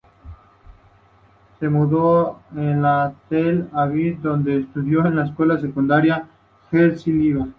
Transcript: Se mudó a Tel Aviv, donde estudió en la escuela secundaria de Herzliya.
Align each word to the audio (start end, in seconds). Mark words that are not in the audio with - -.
Se 1.59 1.69
mudó 1.69 2.41
a 2.55 3.13
Tel 3.29 3.69
Aviv, 3.71 4.19
donde 4.21 4.57
estudió 4.57 5.05
en 5.05 5.15
la 5.15 5.25
escuela 5.25 5.59
secundaria 5.59 6.27
de 6.71 6.85
Herzliya. 6.87 7.47